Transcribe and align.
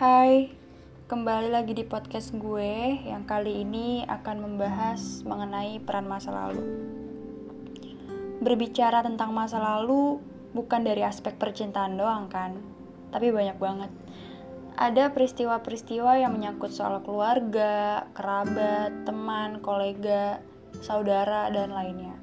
Hai, 0.00 0.48
kembali 1.12 1.52
lagi 1.52 1.76
di 1.76 1.84
podcast 1.84 2.32
gue 2.32 3.04
yang 3.04 3.28
kali 3.28 3.68
ini 3.68 4.00
akan 4.08 4.48
membahas 4.48 5.20
mengenai 5.28 5.76
peran 5.76 6.08
masa 6.08 6.32
lalu. 6.32 6.64
Berbicara 8.40 9.04
tentang 9.04 9.36
masa 9.36 9.60
lalu 9.60 10.16
bukan 10.56 10.88
dari 10.88 11.04
aspek 11.04 11.36
percintaan 11.36 12.00
doang 12.00 12.32
kan, 12.32 12.56
tapi 13.12 13.28
banyak 13.28 13.60
banget. 13.60 13.92
Ada 14.80 15.12
peristiwa-peristiwa 15.12 16.16
yang 16.16 16.32
menyangkut 16.32 16.72
soal 16.72 17.04
keluarga, 17.04 18.08
kerabat, 18.16 19.04
teman, 19.04 19.60
kolega, 19.60 20.40
saudara, 20.80 21.52
dan 21.52 21.76
lainnya. 21.76 22.16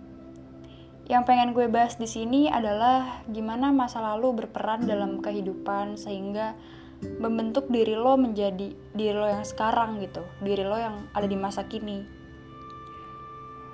Yang 1.05 1.29
pengen 1.29 1.53
gue 1.53 1.69
bahas 1.69 1.93
di 2.01 2.09
sini 2.09 2.49
adalah 2.49 3.21
gimana 3.29 3.69
masa 3.69 4.01
lalu 4.01 4.33
berperan 4.33 4.89
dalam 4.89 5.21
kehidupan 5.21 5.93
sehingga 5.93 6.57
membentuk 7.01 7.69
diri 7.69 7.93
lo 7.93 8.17
menjadi 8.17 8.73
diri 8.73 9.15
lo 9.15 9.27
yang 9.29 9.45
sekarang 9.45 10.01
gitu, 10.01 10.25
diri 10.41 10.65
lo 10.65 10.77
yang 10.77 11.09
ada 11.13 11.29
di 11.29 11.37
masa 11.37 11.65
kini. 11.65 12.05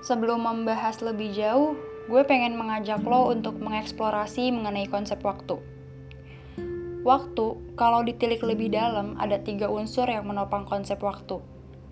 Sebelum 0.04 0.44
membahas 0.44 1.00
lebih 1.00 1.32
jauh, 1.32 1.80
gue 2.12 2.22
pengen 2.28 2.60
mengajak 2.60 3.00
lo 3.08 3.32
untuk 3.32 3.56
mengeksplorasi 3.60 4.52
mengenai 4.52 4.92
konsep 4.92 5.24
waktu. 5.24 5.60
Waktu, 7.04 7.76
kalau 7.76 8.04
ditilik 8.04 8.40
lebih 8.44 8.72
dalam, 8.72 9.20
ada 9.20 9.40
tiga 9.40 9.68
unsur 9.68 10.08
yang 10.08 10.28
menopang 10.28 10.64
konsep 10.64 11.00
waktu. 11.04 11.40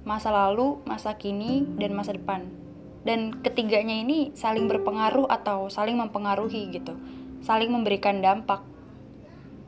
Masa 0.07 0.31
lalu, 0.31 0.79
masa 0.87 1.15
kini, 1.19 1.67
dan 1.79 1.91
masa 1.95 2.15
depan 2.15 2.61
dan 3.01 3.41
ketiganya 3.41 3.97
ini 3.97 4.29
saling 4.37 4.69
berpengaruh 4.69 5.25
atau 5.25 5.69
saling 5.73 5.97
mempengaruhi 5.97 6.69
gitu 6.69 6.93
saling 7.41 7.73
memberikan 7.73 8.21
dampak 8.21 8.61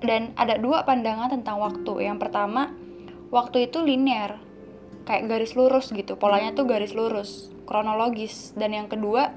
dan 0.04 0.36
ada 0.36 0.60
dua 0.60 0.84
pandangan 0.84 1.32
tentang 1.32 1.58
waktu. 1.64 2.12
Yang 2.12 2.28
pertama 2.28 2.76
waktu 3.32 3.72
itu 3.72 3.80
linear 3.82 4.38
kayak 5.08 5.32
garis 5.32 5.56
lurus 5.56 5.90
gitu. 5.96 6.20
Polanya 6.20 6.52
tuh 6.54 6.68
garis 6.68 6.92
lurus 6.92 7.50
kronologis. 7.66 8.52
Dan 8.54 8.76
yang 8.76 8.88
kedua 8.92 9.32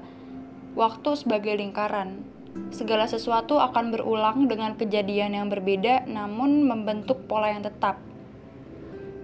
waktu 0.75 1.15
sebagai 1.15 1.55
lingkaran. 1.55 2.21
Segala 2.69 3.07
sesuatu 3.07 3.61
akan 3.61 3.93
berulang 3.93 4.49
dengan 4.49 4.75
kejadian 4.75 5.33
yang 5.33 5.47
berbeda 5.47 6.05
namun 6.05 6.67
membentuk 6.67 7.25
pola 7.25 7.53
yang 7.53 7.63
tetap. 7.63 7.97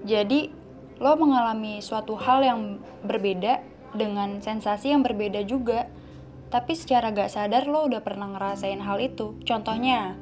Jadi 0.04 0.52
lo 1.02 1.20
mengalami 1.20 1.84
suatu 1.84 2.16
hal 2.16 2.46
yang 2.46 2.60
berbeda 3.04 3.60
dengan 3.94 4.40
sensasi 4.40 4.96
yang 4.96 5.04
berbeda 5.04 5.44
juga. 5.44 5.92
Tapi 6.54 6.78
secara 6.78 7.10
gak 7.10 7.34
sadar 7.34 7.66
lo 7.66 7.90
udah 7.90 8.06
pernah 8.06 8.30
ngerasain 8.30 8.78
hal 8.78 9.02
itu. 9.02 9.42
Contohnya, 9.42 10.14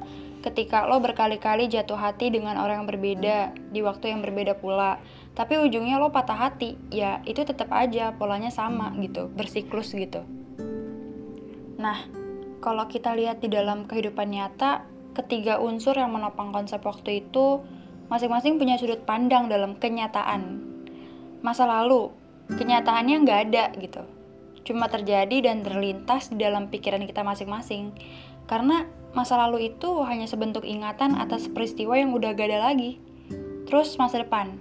ketika 0.42 0.84
lo 0.90 0.98
berkali-kali 0.98 1.70
jatuh 1.70 1.96
hati 1.96 2.34
dengan 2.34 2.58
orang 2.58 2.82
yang 2.82 2.88
berbeda 2.90 3.38
di 3.70 3.80
waktu 3.80 4.10
yang 4.10 4.20
berbeda 4.20 4.58
pula. 4.58 4.98
Tapi 5.32 5.56
ujungnya 5.62 5.96
lo 5.96 6.12
patah 6.12 6.36
hati, 6.36 6.76
ya 6.92 7.24
itu 7.24 7.46
tetap 7.46 7.72
aja 7.72 8.12
polanya 8.18 8.50
sama 8.52 8.92
gitu, 9.00 9.30
bersiklus 9.32 9.94
gitu. 9.96 10.26
Nah, 11.80 12.04
kalau 12.60 12.84
kita 12.90 13.16
lihat 13.16 13.40
di 13.40 13.48
dalam 13.48 13.88
kehidupan 13.88 14.28
nyata, 14.28 14.84
ketiga 15.16 15.62
unsur 15.62 15.96
yang 15.96 16.12
menopang 16.12 16.52
konsep 16.52 16.84
waktu 16.84 17.24
itu 17.24 17.64
masing-masing 18.12 18.60
punya 18.60 18.76
sudut 18.76 19.06
pandang 19.08 19.48
dalam 19.48 19.80
kenyataan. 19.80 20.60
Masa 21.40 21.64
lalu, 21.64 22.12
kenyataannya 22.52 23.16
nggak 23.24 23.40
ada 23.48 23.64
gitu 23.80 24.04
cuma 24.62 24.86
terjadi 24.86 25.50
dan 25.50 25.66
terlintas 25.66 26.30
di 26.30 26.38
dalam 26.38 26.70
pikiran 26.70 27.02
kita 27.02 27.26
masing-masing 27.26 27.90
karena 28.46 28.86
masa 29.12 29.36
lalu 29.36 29.72
itu 29.72 30.00
hanya 30.08 30.24
sebentuk 30.24 30.64
ingatan 30.64 31.16
atas 31.16 31.48
peristiwa 31.48 31.96
yang 31.96 32.16
udah 32.16 32.32
gak 32.32 32.48
ada 32.48 32.72
lagi. 32.72 32.96
Terus 33.68 33.96
masa 34.00 34.24
depan? 34.24 34.56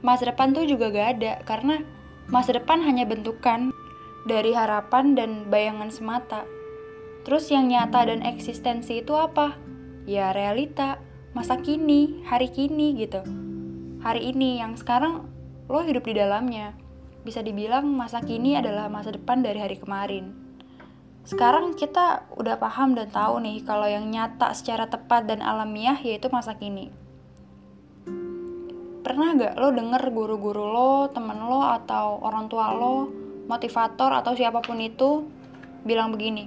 Masa 0.00 0.28
depan 0.28 0.56
tuh 0.56 0.64
juga 0.64 0.88
gak 0.92 1.08
ada 1.20 1.32
karena 1.44 1.84
masa 2.28 2.56
depan 2.56 2.80
hanya 2.82 3.04
bentukan 3.04 3.72
dari 4.24 4.56
harapan 4.56 5.12
dan 5.12 5.30
bayangan 5.52 5.92
semata. 5.92 6.48
Terus 7.22 7.52
yang 7.54 7.70
nyata 7.70 8.08
dan 8.10 8.26
eksistensi 8.26 8.98
itu 8.98 9.14
apa? 9.14 9.54
Ya 10.08 10.34
realita. 10.34 10.98
Masa 11.32 11.64
kini 11.64 12.20
hari 12.28 12.52
kini 12.52 12.92
gitu. 12.98 13.24
Hari 14.04 14.34
ini 14.34 14.60
yang 14.60 14.76
sekarang 14.76 15.30
lo 15.70 15.80
hidup 15.80 16.04
di 16.04 16.18
dalamnya. 16.18 16.76
Bisa 17.22 17.40
dibilang 17.40 17.86
masa 17.88 18.20
kini 18.20 18.58
adalah 18.58 18.90
masa 18.90 19.14
depan 19.14 19.40
dari 19.40 19.62
hari 19.62 19.78
kemarin. 19.78 20.41
Sekarang 21.22 21.78
kita 21.78 22.26
udah 22.34 22.58
paham 22.58 22.98
dan 22.98 23.06
tahu 23.06 23.38
nih 23.38 23.62
kalau 23.62 23.86
yang 23.86 24.10
nyata 24.10 24.50
secara 24.58 24.90
tepat 24.90 25.30
dan 25.30 25.38
alamiah 25.38 25.94
yaitu 26.02 26.26
masa 26.34 26.58
kini. 26.58 26.90
Pernah 29.02 29.34
gak 29.38 29.54
lo 29.58 29.70
denger 29.70 30.02
guru-guru 30.10 30.66
lo, 30.66 30.94
temen 31.10 31.38
lo, 31.46 31.62
atau 31.62 32.22
orang 32.22 32.46
tua 32.46 32.74
lo, 32.74 33.10
motivator 33.46 34.14
atau 34.14 34.34
siapa 34.34 34.62
pun 34.62 34.78
itu 34.78 35.26
bilang 35.82 36.14
begini, 36.14 36.46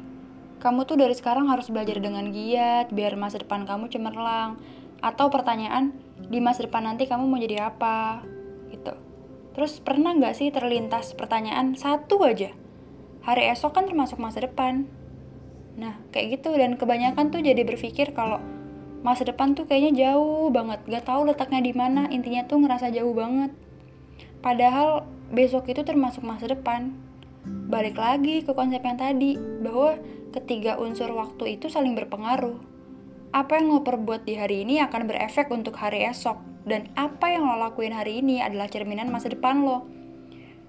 kamu 0.59 0.87
tuh 0.87 0.95
dari 0.95 1.11
sekarang 1.11 1.51
harus 1.51 1.67
belajar 1.67 1.99
dengan 1.99 2.31
giat 2.31 2.89
biar 2.95 3.19
masa 3.19 3.43
depan 3.43 3.67
kamu 3.67 3.91
cemerlang. 3.91 4.57
Atau 5.03 5.27
pertanyaan, 5.29 5.93
di 6.17 6.39
masa 6.39 6.65
depan 6.65 6.87
nanti 6.87 7.05
kamu 7.05 7.27
mau 7.27 7.37
jadi 7.37 7.69
apa? 7.69 8.23
Gitu. 8.71 8.93
Terus 9.53 9.77
pernah 9.83 10.15
nggak 10.15 10.35
sih 10.35 10.49
terlintas 10.49 11.13
pertanyaan 11.13 11.75
satu 11.75 12.23
aja? 12.23 12.64
Hari 13.25 13.49
esok 13.49 13.73
kan 13.73 13.89
termasuk 13.89 14.21
masa 14.21 14.45
depan. 14.45 14.85
Nah, 15.81 15.97
kayak 16.13 16.39
gitu 16.39 16.53
dan 16.53 16.77
kebanyakan 16.77 17.33
tuh 17.33 17.41
jadi 17.41 17.65
berpikir 17.65 18.13
kalau 18.13 18.37
masa 19.01 19.25
depan 19.25 19.57
tuh 19.57 19.65
kayaknya 19.65 20.13
jauh 20.13 20.53
banget, 20.53 20.81
gak 20.85 21.09
tahu 21.09 21.25
letaknya 21.29 21.61
di 21.65 21.73
mana, 21.73 22.05
intinya 22.13 22.45
tuh 22.45 22.61
ngerasa 22.61 22.93
jauh 22.93 23.17
banget. 23.17 23.49
Padahal 24.45 25.09
besok 25.33 25.69
itu 25.73 25.81
termasuk 25.81 26.21
masa 26.21 26.45
depan. 26.49 26.93
Balik 27.45 27.97
lagi 27.97 28.45
ke 28.45 28.53
konsep 28.53 28.81
yang 28.81 28.97
tadi, 28.97 29.37
bahwa 29.37 29.97
ketiga 30.33 30.77
unsur 30.77 31.09
waktu 31.13 31.57
itu 31.57 31.65
saling 31.69 31.97
berpengaruh. 31.97 32.57
Apa 33.33 33.57
yang 33.57 33.73
lo 33.73 33.81
perbuat 33.81 34.23
di 34.23 34.37
hari 34.37 34.63
ini 34.63 34.79
akan 34.85 35.09
berefek 35.09 35.49
untuk 35.49 35.75
hari 35.81 36.07
esok 36.07 36.39
dan 36.65 36.89
apa 36.97 37.29
yang 37.29 37.45
lo 37.45 37.57
lakuin 37.61 37.93
hari 37.93 38.21
ini 38.23 38.41
adalah 38.41 38.69
cerminan 38.69 39.09
masa 39.13 39.29
depan 39.33 39.65
lo. 39.65 39.85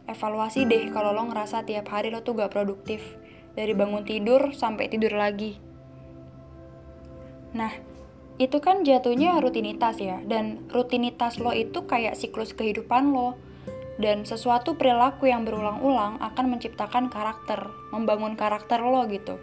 Evaluasi 0.06 0.70
deh 0.70 0.94
kalau 0.94 1.10
lo 1.10 1.26
ngerasa 1.26 1.66
tiap 1.66 1.90
hari 1.90 2.14
lo 2.14 2.22
tuh 2.22 2.38
gak 2.38 2.54
produktif. 2.54 3.02
Dari 3.58 3.74
bangun 3.74 4.06
tidur 4.06 4.54
sampai 4.54 4.86
tidur 4.86 5.18
lagi. 5.18 5.58
Nah, 7.56 7.72
itu 8.36 8.60
kan 8.60 8.84
jatuhnya 8.86 9.40
rutinitas 9.42 9.98
ya. 9.98 10.22
Dan 10.22 10.70
rutinitas 10.70 11.42
lo 11.42 11.50
itu 11.50 11.88
kayak 11.88 12.14
siklus 12.14 12.54
kehidupan 12.54 13.10
lo. 13.10 13.34
Dan 13.96 14.28
sesuatu 14.28 14.76
perilaku 14.76 15.32
yang 15.32 15.48
berulang-ulang 15.48 16.20
akan 16.20 16.52
menciptakan 16.52 17.08
karakter, 17.08 17.72
membangun 17.96 18.36
karakter 18.36 18.84
lo 18.84 19.08
gitu. 19.08 19.40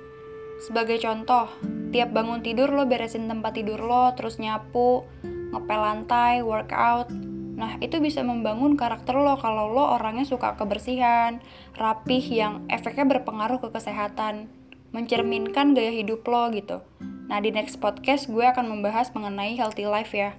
Sebagai 0.61 1.01
contoh, 1.01 1.49
tiap 1.89 2.13
bangun 2.13 2.45
tidur 2.45 2.69
lo 2.69 2.85
beresin 2.85 3.25
tempat 3.25 3.57
tidur 3.57 3.81
lo, 3.81 4.13
terus 4.13 4.37
nyapu, 4.37 5.03
ngepel 5.25 5.79
lantai, 5.81 6.45
workout. 6.45 7.32
Nah, 7.53 7.77
itu 7.79 8.01
bisa 8.01 8.25
membangun 8.25 8.73
karakter 8.73 9.13
lo 9.13 9.37
kalau 9.37 9.69
lo 9.69 9.93
orangnya 9.93 10.25
suka 10.25 10.57
kebersihan, 10.57 11.41
rapih 11.77 12.23
yang 12.25 12.65
efeknya 12.67 13.05
berpengaruh 13.05 13.61
ke 13.61 13.69
kesehatan, 13.69 14.49
mencerminkan 14.89 15.77
gaya 15.77 15.93
hidup 15.93 16.25
lo 16.25 16.49
gitu. 16.49 16.81
Nah, 17.29 17.37
di 17.39 17.53
next 17.53 17.77
podcast 17.77 18.25
gue 18.29 18.43
akan 18.43 18.69
membahas 18.69 19.13
mengenai 19.13 19.53
healthy 19.53 19.85
life 19.85 20.11
ya. 20.11 20.33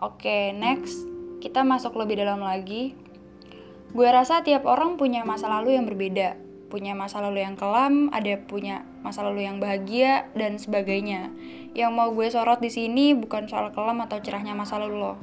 Oke, 0.00 0.52
next. 0.56 1.04
Kita 1.44 1.60
masuk 1.60 1.92
lebih 2.00 2.24
dalam 2.24 2.40
lagi. 2.40 2.96
Gue 3.92 4.08
rasa 4.08 4.40
tiap 4.40 4.64
orang 4.64 4.96
punya 4.96 5.22
masa 5.28 5.46
lalu 5.46 5.76
yang 5.76 5.84
berbeda 5.84 6.44
punya 6.74 6.90
masa 6.90 7.22
lalu 7.22 7.46
yang 7.46 7.54
kelam, 7.54 8.10
ada 8.10 8.34
punya 8.50 8.82
masa 9.06 9.22
lalu 9.22 9.46
yang 9.46 9.62
bahagia 9.62 10.26
dan 10.34 10.58
sebagainya. 10.58 11.30
Yang 11.70 11.90
mau 11.94 12.10
gue 12.10 12.26
sorot 12.26 12.58
di 12.58 12.66
sini 12.66 13.14
bukan 13.14 13.46
soal 13.46 13.70
kelam 13.70 14.02
atau 14.02 14.18
cerahnya 14.18 14.58
masa 14.58 14.82
lalu 14.82 14.98
lo. 14.98 15.14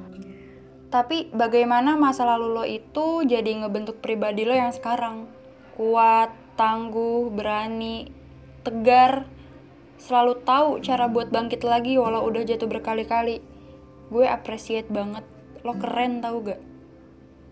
Tapi 0.91 1.31
bagaimana 1.31 1.95
masa 1.95 2.27
lalu 2.27 2.47
lo 2.51 2.65
itu 2.67 3.23
jadi 3.23 3.63
ngebentuk 3.63 4.03
pribadi 4.03 4.43
lo 4.43 4.51
yang 4.51 4.75
sekarang. 4.75 5.31
Kuat, 5.79 6.35
tangguh, 6.59 7.31
berani, 7.31 8.11
tegar, 8.67 9.23
selalu 9.95 10.43
tahu 10.43 10.83
cara 10.83 11.07
buat 11.07 11.31
bangkit 11.31 11.63
lagi 11.63 11.95
walau 11.95 12.27
udah 12.27 12.43
jatuh 12.43 12.67
berkali-kali. 12.67 13.39
Gue 14.11 14.27
appreciate 14.27 14.91
banget. 14.91 15.23
Lo 15.63 15.79
keren 15.79 16.19
tau 16.19 16.43
gak? 16.43 16.59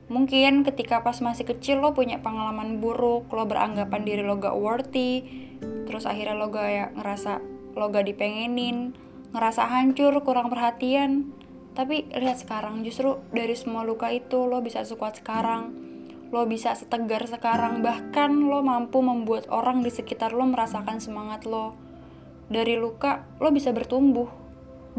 Mungkin 0.10 0.66
ketika 0.66 1.06
pas 1.06 1.22
masih 1.22 1.46
kecil 1.46 1.80
lo 1.80 1.96
punya 1.96 2.20
pengalaman 2.20 2.82
buruk, 2.82 3.30
lo 3.30 3.46
beranggapan 3.46 4.02
diri 4.04 4.26
lo 4.26 4.42
gak 4.42 4.58
worthy, 4.58 5.22
terus 5.88 6.10
akhirnya 6.10 6.36
lo 6.36 6.50
gak 6.50 6.68
ya, 6.68 6.86
ngerasa 6.98 7.40
lo 7.78 7.88
gak 7.94 8.10
dipengenin, 8.10 8.98
ngerasa 9.32 9.70
hancur, 9.70 10.18
kurang 10.26 10.50
perhatian. 10.50 11.39
Tapi 11.80 12.12
lihat 12.12 12.44
sekarang, 12.44 12.84
justru 12.84 13.24
dari 13.32 13.56
semua 13.56 13.88
luka 13.88 14.12
itu 14.12 14.52
lo 14.52 14.60
bisa 14.60 14.84
sekuat 14.84 15.24
sekarang, 15.24 15.72
lo 16.28 16.44
bisa 16.44 16.76
setegar 16.76 17.24
sekarang, 17.24 17.80
bahkan 17.80 18.36
lo 18.36 18.60
mampu 18.60 19.00
membuat 19.00 19.48
orang 19.48 19.80
di 19.80 19.88
sekitar 19.88 20.36
lo 20.36 20.44
merasakan 20.44 21.00
semangat 21.00 21.48
lo. 21.48 21.80
Dari 22.52 22.76
luka, 22.76 23.24
lo 23.40 23.48
bisa 23.56 23.72
bertumbuh. 23.72 24.28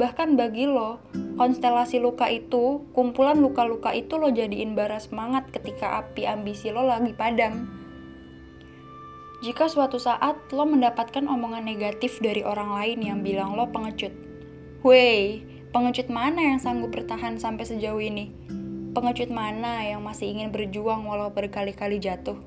Bahkan 0.00 0.40
bagi 0.40 0.64
lo, 0.64 1.04
konstelasi 1.36 2.00
luka 2.00 2.32
itu, 2.32 2.88
kumpulan 2.96 3.36
luka-luka 3.36 3.92
itu 3.92 4.16
lo 4.16 4.32
jadiin 4.32 4.72
bara 4.72 4.96
semangat 5.04 5.52
ketika 5.52 6.00
api 6.00 6.24
ambisi 6.24 6.72
lo 6.72 6.88
lagi 6.88 7.12
padam. 7.12 7.68
Jika 9.44 9.68
suatu 9.68 10.00
saat 10.00 10.48
lo 10.48 10.64
mendapatkan 10.64 11.28
omongan 11.28 11.68
negatif 11.68 12.24
dari 12.24 12.40
orang 12.40 12.72
lain 12.72 13.04
yang 13.04 13.20
bilang 13.20 13.52
lo 13.52 13.68
pengecut. 13.68 14.16
Wey, 14.80 15.49
pengecut 15.70 16.10
mana 16.10 16.42
yang 16.42 16.58
sanggup 16.58 16.90
bertahan 16.90 17.38
sampai 17.38 17.62
sejauh 17.62 18.02
ini? 18.02 18.34
Pengecut 18.90 19.30
mana 19.30 19.86
yang 19.86 20.02
masih 20.02 20.34
ingin 20.34 20.50
berjuang 20.50 21.06
walau 21.06 21.30
berkali-kali 21.30 22.02
jatuh? 22.02 22.42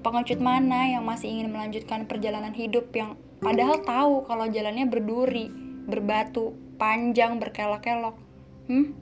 Pengecut 0.00 0.40
mana 0.40 0.88
yang 0.88 1.04
masih 1.04 1.28
ingin 1.36 1.52
melanjutkan 1.52 2.08
perjalanan 2.08 2.56
hidup 2.56 2.88
yang 2.96 3.20
padahal 3.44 3.84
tahu 3.84 4.24
kalau 4.24 4.48
jalannya 4.48 4.88
berduri, 4.88 5.52
berbatu, 5.84 6.56
panjang 6.80 7.36
berkelok-kelok. 7.36 8.16
Hmm? 8.72 8.96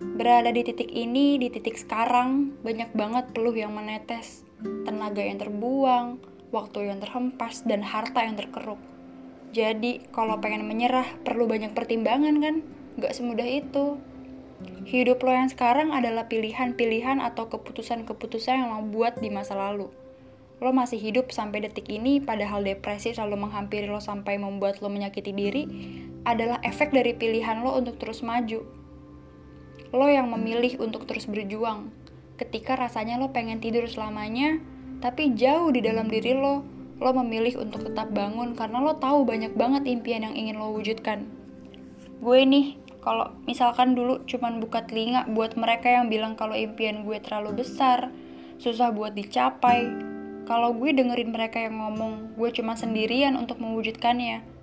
Berada 0.00 0.48
di 0.48 0.64
titik 0.64 0.88
ini, 0.88 1.36
di 1.36 1.52
titik 1.52 1.76
sekarang, 1.76 2.56
banyak 2.64 2.96
banget 2.96 3.36
peluh 3.36 3.52
yang 3.52 3.76
menetes, 3.76 4.48
tenaga 4.88 5.20
yang 5.20 5.36
terbuang, 5.36 6.16
waktu 6.48 6.88
yang 6.88 7.04
terhempas, 7.04 7.68
dan 7.68 7.84
harta 7.84 8.24
yang 8.24 8.40
terkeruk. 8.40 8.80
Jadi, 9.50 10.06
kalau 10.14 10.38
pengen 10.38 10.62
menyerah, 10.66 11.06
perlu 11.26 11.50
banyak 11.50 11.74
pertimbangan 11.74 12.38
kan? 12.38 12.56
Gak 13.02 13.18
semudah 13.18 13.46
itu. 13.46 13.98
Hidup 14.86 15.24
lo 15.24 15.32
yang 15.32 15.48
sekarang 15.50 15.90
adalah 15.90 16.28
pilihan-pilihan 16.30 17.18
atau 17.18 17.48
keputusan-keputusan 17.50 18.62
yang 18.62 18.70
lo 18.70 18.86
buat 18.86 19.18
di 19.18 19.32
masa 19.32 19.58
lalu. 19.58 19.90
Lo 20.60 20.76
masih 20.76 21.00
hidup 21.00 21.32
sampai 21.32 21.64
detik 21.64 21.88
ini, 21.88 22.20
padahal 22.20 22.60
depresi 22.60 23.16
selalu 23.16 23.48
menghampiri 23.48 23.88
lo 23.88 23.98
sampai 23.98 24.36
membuat 24.36 24.84
lo 24.84 24.92
menyakiti 24.92 25.32
diri, 25.32 25.64
adalah 26.28 26.60
efek 26.60 26.92
dari 26.92 27.16
pilihan 27.16 27.64
lo 27.64 27.74
untuk 27.74 27.96
terus 27.96 28.20
maju. 28.20 28.60
Lo 29.90 30.06
yang 30.06 30.28
memilih 30.28 30.76
untuk 30.78 31.08
terus 31.08 31.24
berjuang, 31.24 31.88
ketika 32.36 32.76
rasanya 32.76 33.16
lo 33.16 33.32
pengen 33.32 33.64
tidur 33.64 33.88
selamanya, 33.88 34.60
tapi 35.00 35.32
jauh 35.32 35.72
di 35.72 35.80
dalam 35.80 36.12
diri 36.12 36.36
lo, 36.36 36.60
lo 37.00 37.10
memilih 37.16 37.56
untuk 37.58 37.88
tetap 37.88 38.12
bangun 38.12 38.52
karena 38.52 38.78
lo 38.84 39.00
tahu 39.00 39.24
banyak 39.24 39.56
banget 39.56 39.88
impian 39.88 40.28
yang 40.28 40.36
ingin 40.36 40.60
lo 40.60 40.70
wujudkan. 40.76 41.26
Gue 42.20 42.44
nih, 42.44 42.76
kalau 43.00 43.32
misalkan 43.48 43.96
dulu 43.96 44.20
cuman 44.28 44.60
buka 44.60 44.84
telinga 44.84 45.24
buat 45.32 45.56
mereka 45.56 45.88
yang 45.88 46.12
bilang 46.12 46.36
kalau 46.36 46.52
impian 46.52 47.08
gue 47.08 47.16
terlalu 47.24 47.64
besar, 47.64 48.12
susah 48.60 48.92
buat 48.92 49.16
dicapai. 49.16 49.88
Kalau 50.44 50.76
gue 50.76 50.92
dengerin 50.92 51.32
mereka 51.32 51.64
yang 51.64 51.80
ngomong, 51.80 52.36
gue 52.36 52.50
cuma 52.52 52.76
sendirian 52.76 53.40
untuk 53.40 53.56
mewujudkannya 53.56 54.60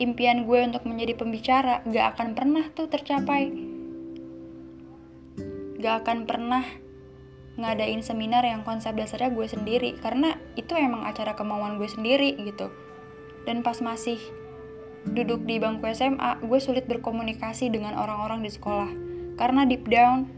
impian 0.00 0.48
gue 0.48 0.58
untuk 0.64 0.88
menjadi 0.88 1.12
pembicara 1.12 1.84
gak 1.84 2.16
akan 2.16 2.32
pernah 2.32 2.64
tuh 2.72 2.88
tercapai. 2.88 3.52
Gak 5.76 5.94
akan 6.04 6.24
pernah 6.24 6.64
ngadain 7.60 8.00
seminar 8.00 8.42
yang 8.42 8.64
konsep 8.64 8.96
dasarnya 8.96 9.30
gue 9.30 9.46
sendiri 9.46 10.00
karena 10.00 10.40
itu 10.56 10.72
emang 10.72 11.04
acara 11.04 11.36
kemauan 11.36 11.76
gue 11.76 11.86
sendiri 11.86 12.34
gitu. 12.40 12.72
Dan 13.44 13.60
pas 13.60 13.78
masih 13.84 14.20
duduk 15.04 15.44
di 15.44 15.60
bangku 15.60 15.84
SMA, 15.92 16.40
gue 16.44 16.58
sulit 16.60 16.88
berkomunikasi 16.88 17.68
dengan 17.68 17.96
orang-orang 18.00 18.40
di 18.40 18.50
sekolah 18.52 18.90
karena 19.40 19.64
deep 19.64 19.88
down 19.88 20.28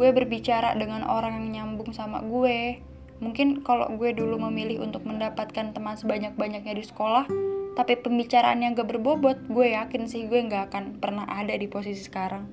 gue 0.00 0.08
berbicara 0.16 0.72
dengan 0.80 1.04
orang 1.04 1.36
yang 1.36 1.76
nyambung 1.76 1.92
sama 1.92 2.24
gue. 2.24 2.80
Mungkin 3.20 3.60
kalau 3.60 3.92
gue 4.00 4.16
dulu 4.16 4.40
memilih 4.48 4.80
untuk 4.80 5.04
mendapatkan 5.04 5.76
teman 5.76 5.92
sebanyak-banyaknya 6.00 6.72
di 6.72 6.80
sekolah, 6.80 7.28
tapi 7.76 8.00
pembicaraan 8.00 8.64
yang 8.64 8.72
gak 8.72 8.88
berbobot, 8.88 9.44
gue 9.52 9.76
yakin 9.76 10.08
sih 10.08 10.24
gue 10.24 10.40
gak 10.48 10.72
akan 10.72 10.96
pernah 11.04 11.28
ada 11.28 11.52
di 11.52 11.68
posisi 11.68 12.00
sekarang. 12.00 12.48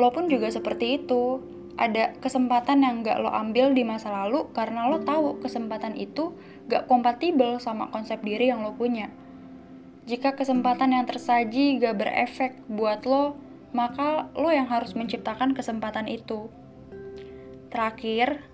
Lo 0.00 0.08
pun 0.16 0.32
juga 0.32 0.48
seperti 0.48 1.04
itu, 1.04 1.44
ada 1.74 2.14
kesempatan 2.22 2.86
yang 2.86 3.02
gak 3.02 3.18
lo 3.18 3.30
ambil 3.34 3.74
di 3.74 3.82
masa 3.82 4.10
lalu 4.10 4.46
karena 4.54 4.86
lo 4.86 5.02
tahu 5.02 5.42
kesempatan 5.42 5.98
itu 5.98 6.34
gak 6.70 6.86
kompatibel 6.86 7.58
sama 7.58 7.90
konsep 7.90 8.22
diri 8.22 8.50
yang 8.50 8.62
lo 8.62 8.78
punya. 8.78 9.10
Jika 10.06 10.38
kesempatan 10.38 10.94
yang 10.94 11.08
tersaji 11.08 11.82
gak 11.82 11.98
berefek 11.98 12.52
buat 12.70 13.02
lo, 13.08 13.34
maka 13.74 14.30
lo 14.38 14.54
yang 14.54 14.70
harus 14.70 14.94
menciptakan 14.94 15.56
kesempatan 15.56 16.06
itu. 16.06 16.46
Terakhir, 17.74 18.46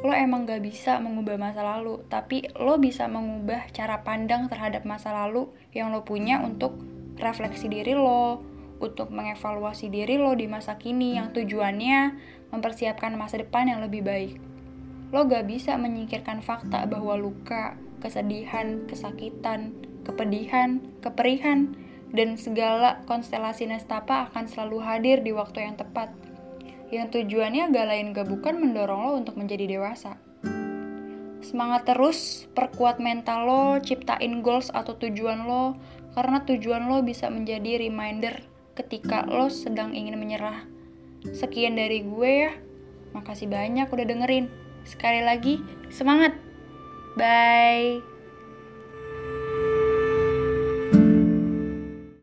lo 0.00 0.16
emang 0.16 0.48
gak 0.48 0.64
bisa 0.64 0.96
mengubah 1.02 1.36
masa 1.36 1.60
lalu, 1.60 2.00
tapi 2.08 2.48
lo 2.56 2.80
bisa 2.80 3.04
mengubah 3.04 3.68
cara 3.76 4.00
pandang 4.00 4.48
terhadap 4.48 4.88
masa 4.88 5.12
lalu 5.12 5.52
yang 5.76 5.92
lo 5.92 6.08
punya 6.08 6.40
untuk 6.40 6.80
refleksi 7.20 7.68
diri 7.68 7.92
lo, 7.92 8.53
untuk 8.84 9.08
mengevaluasi 9.08 9.88
diri 9.88 10.20
lo 10.20 10.36
di 10.36 10.44
masa 10.44 10.76
kini 10.76 11.16
yang 11.16 11.32
tujuannya 11.32 12.20
mempersiapkan 12.52 13.16
masa 13.16 13.40
depan 13.40 13.72
yang 13.72 13.80
lebih 13.80 14.04
baik. 14.04 14.36
Lo 15.08 15.24
gak 15.24 15.48
bisa 15.48 15.80
menyingkirkan 15.80 16.44
fakta 16.44 16.84
bahwa 16.84 17.16
luka, 17.16 17.80
kesedihan, 18.04 18.84
kesakitan, 18.84 19.72
kepedihan, 20.04 20.84
keperihan, 21.00 21.72
dan 22.12 22.36
segala 22.36 23.02
konstelasi 23.08 23.66
nestapa 23.66 24.30
akan 24.30 24.46
selalu 24.46 24.78
hadir 24.84 25.24
di 25.24 25.34
waktu 25.34 25.66
yang 25.66 25.74
tepat 25.74 26.12
yang 26.94 27.10
tujuannya 27.10 27.74
gak 27.74 27.86
lain 27.90 28.14
gak 28.14 28.30
bukan 28.30 28.54
mendorong 28.62 29.02
lo 29.02 29.12
untuk 29.18 29.34
menjadi 29.34 29.66
dewasa. 29.66 30.14
Semangat 31.42 31.90
terus, 31.90 32.46
perkuat 32.54 33.02
mental 33.02 33.44
lo, 33.44 33.64
ciptain 33.82 34.40
goals 34.40 34.70
atau 34.70 34.94
tujuan 34.96 35.44
lo, 35.44 35.74
karena 36.14 36.46
tujuan 36.46 36.86
lo 36.86 37.02
bisa 37.02 37.28
menjadi 37.28 37.82
reminder 37.82 38.53
ketika 38.74 39.26
lo 39.26 39.50
sedang 39.50 39.94
ingin 39.94 40.18
menyerah. 40.18 40.66
Sekian 41.32 41.78
dari 41.78 42.04
gue 42.04 42.30
ya, 42.46 42.52
makasih 43.16 43.48
banyak 43.48 43.88
udah 43.88 44.06
dengerin. 44.06 44.46
Sekali 44.84 45.24
lagi, 45.24 45.62
semangat! 45.88 46.36
Bye! 47.16 48.13